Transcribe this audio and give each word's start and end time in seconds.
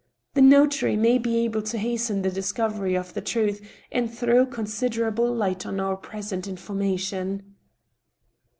The 0.33 0.41
notary 0.41 0.95
may 0.95 1.19
be 1.19 1.37
able 1.45 1.61
to 1.61 1.77
hasten 1.77 2.23
the 2.23 2.31
discovery 2.31 2.95
of 2.97 3.13
the 3.13 3.21
truth 3.21 3.61
and 3.91 4.11
throw 4.11 4.47
considerable 4.47 5.31
light 5.31 5.63
on 5.63 5.79
our 5.79 5.95
present 5.95 6.47
information." 6.47 7.53